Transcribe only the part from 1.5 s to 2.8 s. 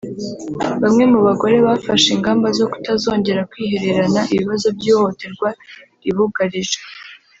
bafashe ingamba zo